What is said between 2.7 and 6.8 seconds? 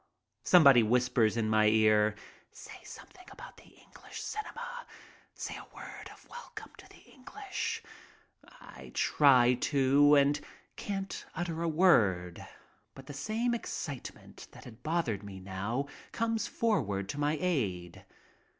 something about the English cinema." "Say a word of welcome